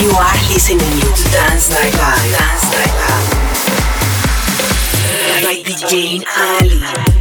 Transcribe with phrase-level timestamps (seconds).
[0.00, 2.32] You are listening to Dance Nightlife.
[2.32, 3.50] Dance Night Live.
[5.44, 7.19] By DJ Ali.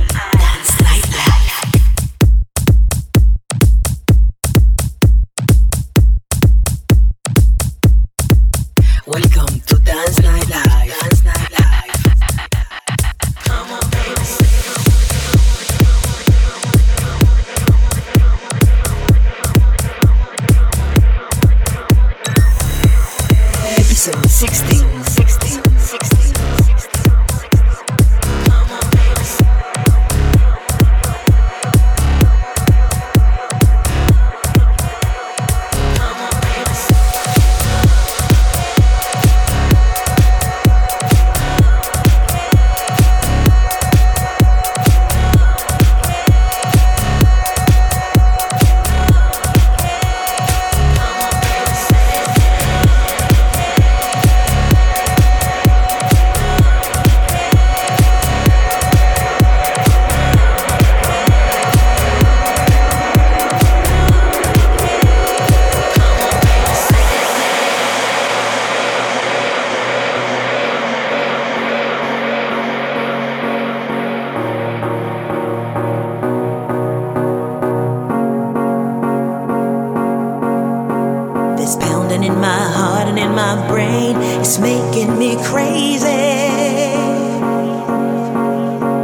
[82.12, 84.16] and in my heart and in my brain.
[84.40, 86.08] It's making me crazy.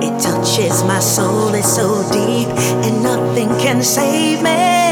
[0.06, 2.48] It touches my soul, it's so deep,
[2.86, 4.84] and nothing can save me.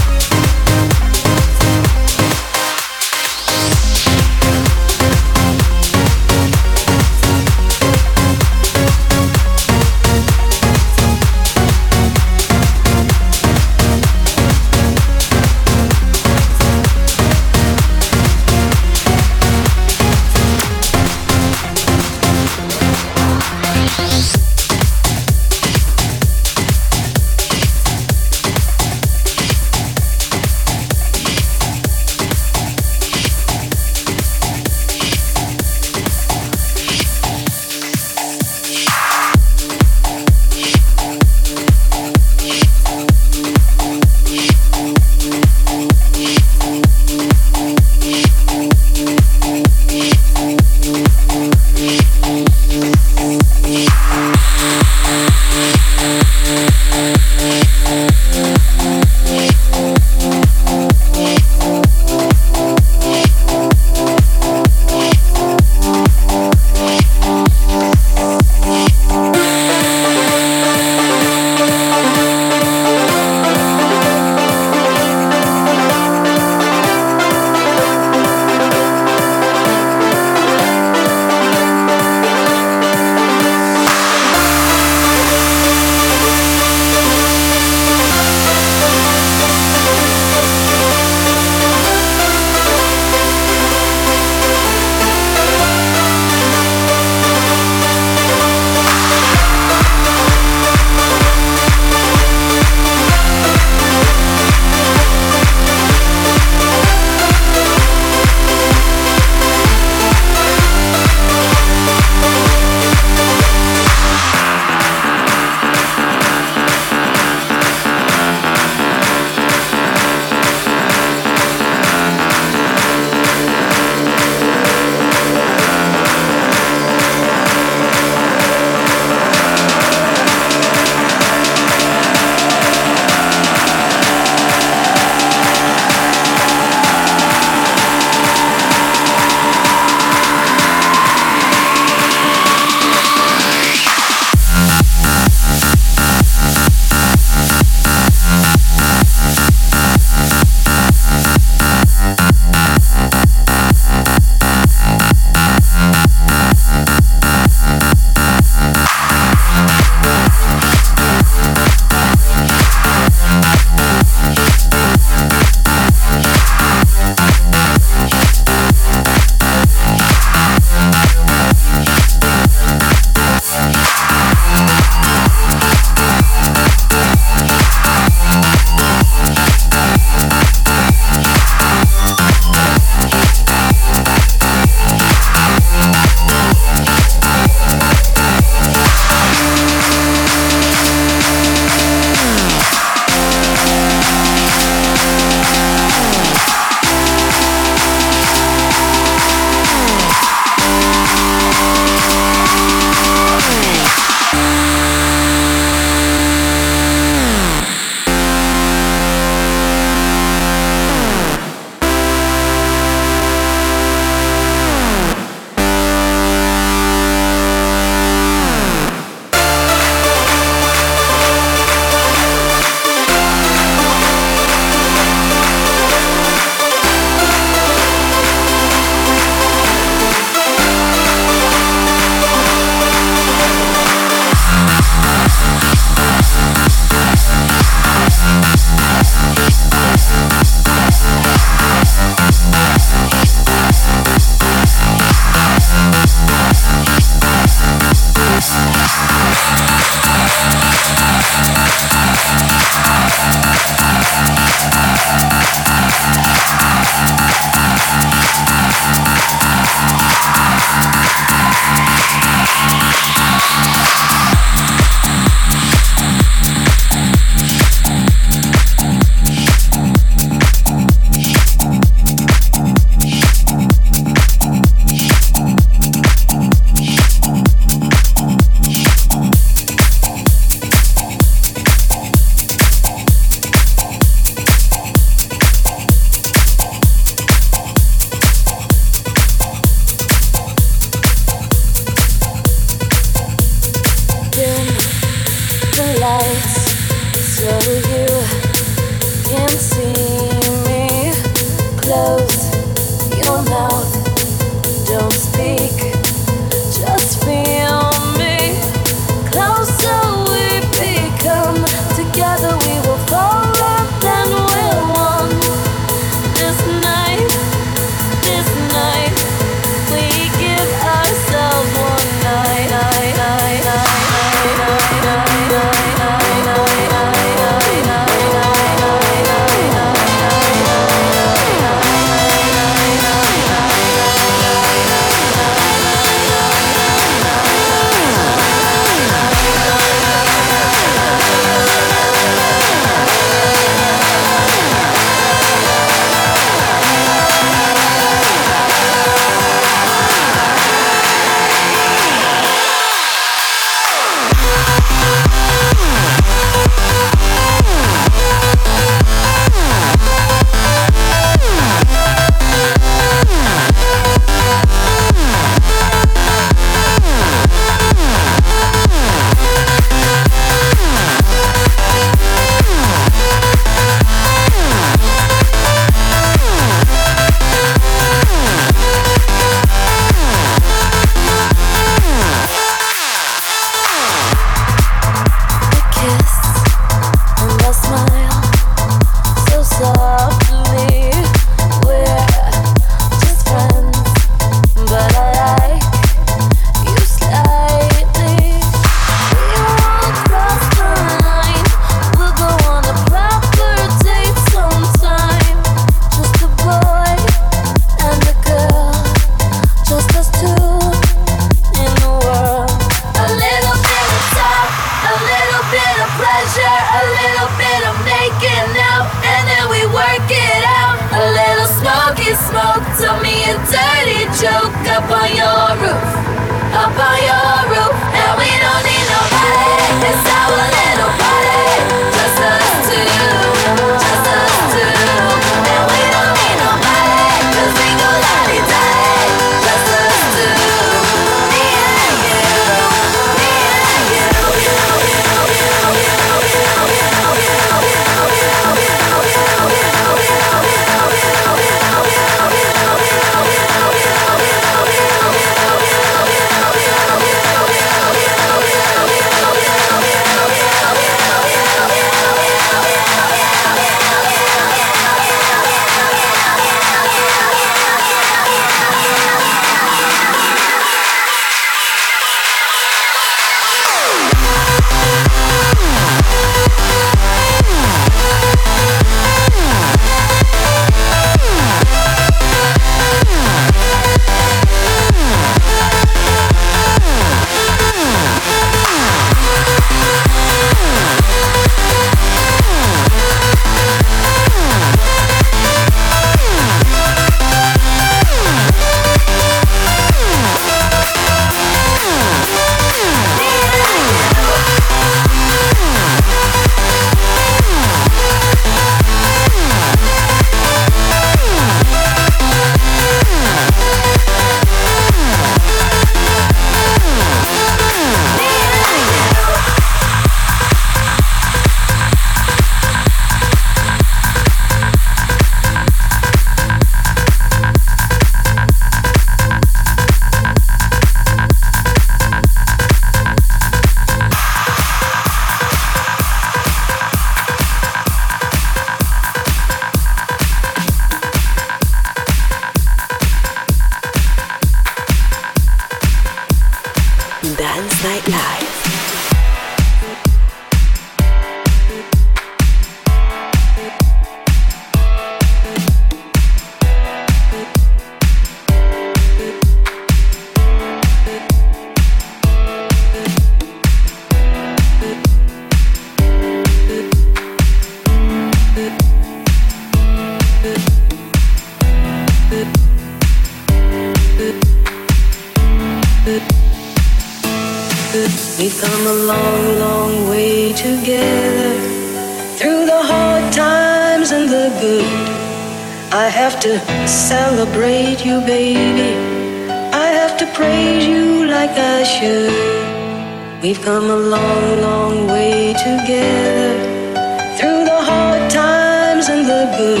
[599.28, 600.00] And the good.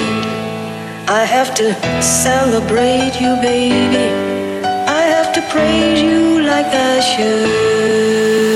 [1.08, 4.06] I have to celebrate you, baby.
[4.64, 8.55] I have to praise you like I should.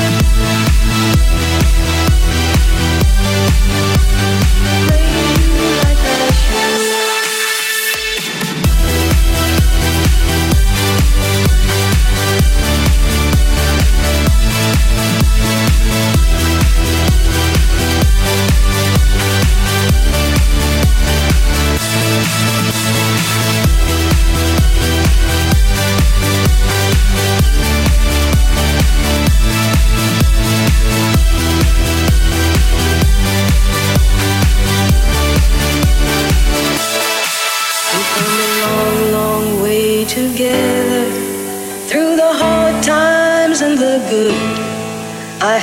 [0.00, 2.09] we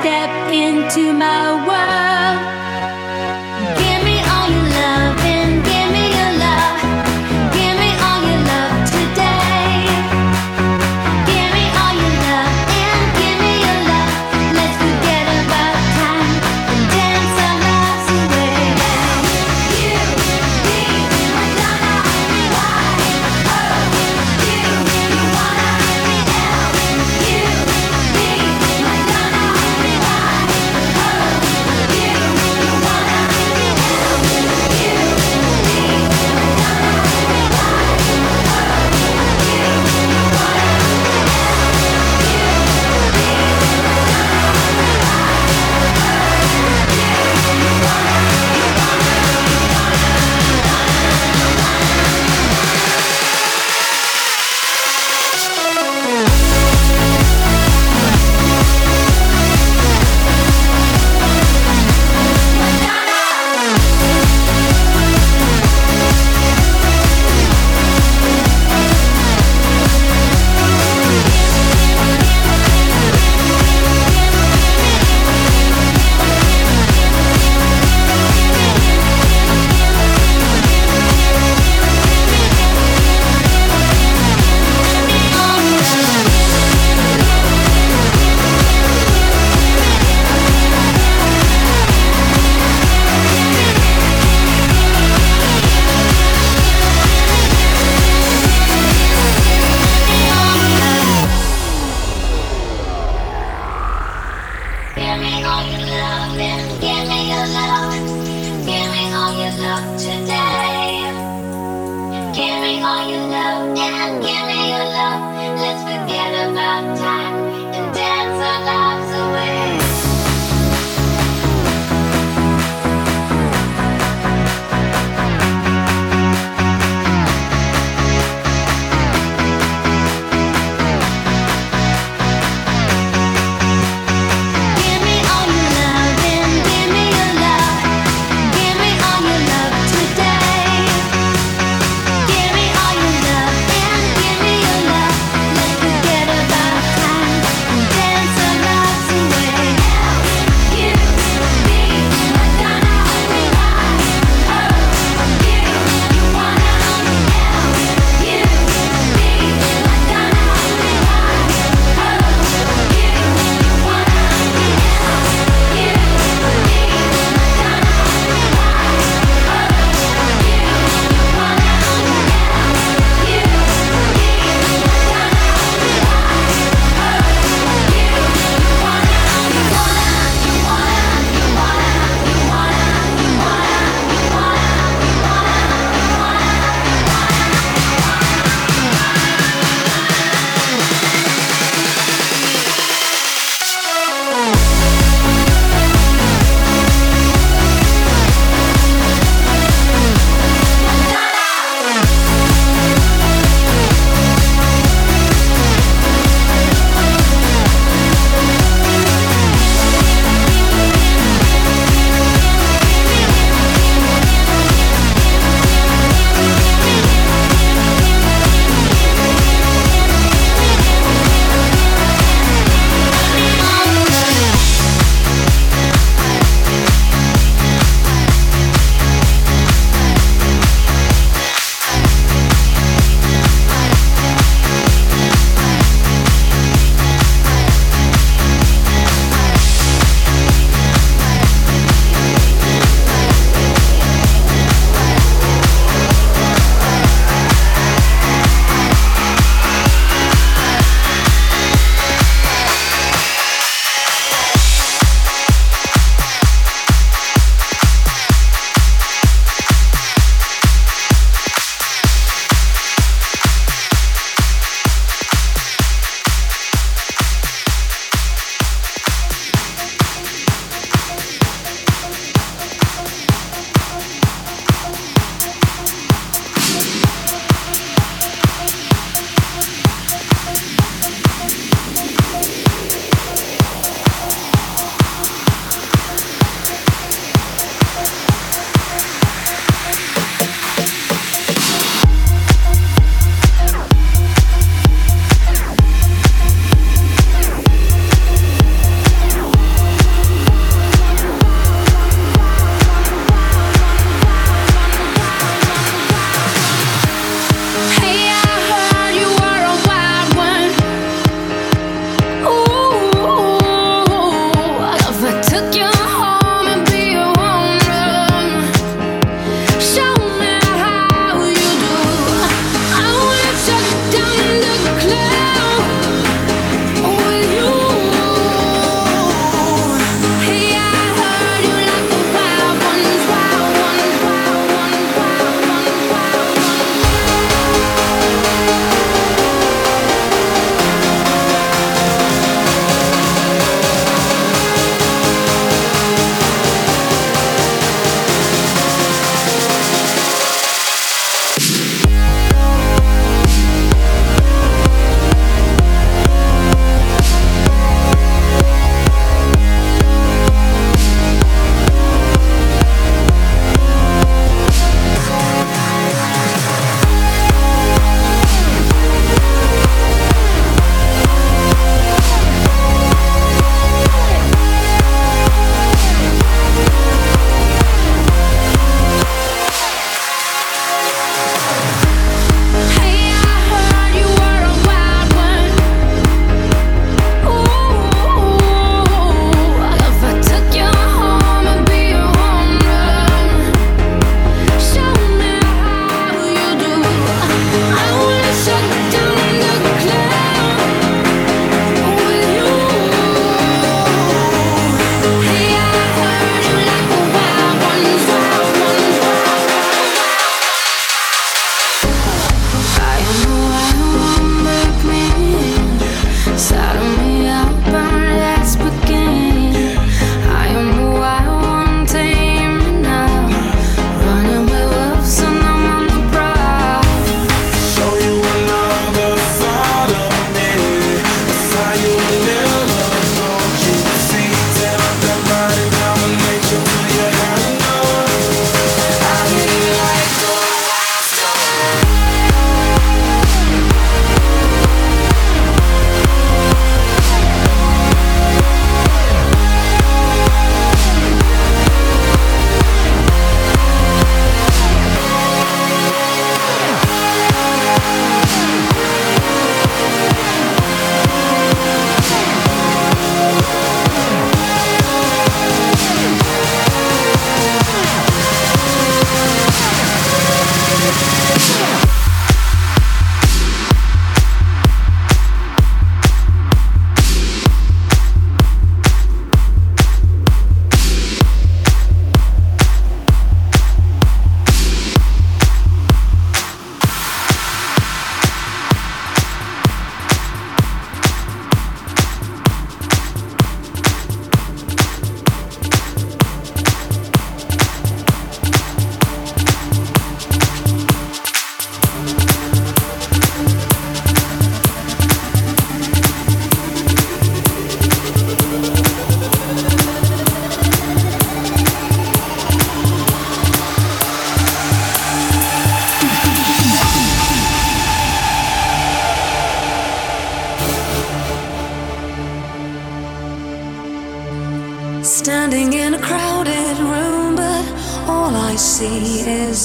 [0.00, 1.77] Step into my world.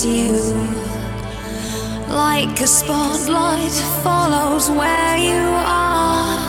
[0.05, 0.33] you
[2.09, 3.71] like a spotlight
[4.03, 6.39] follows where you are.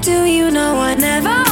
[0.00, 1.45] Do you know I never?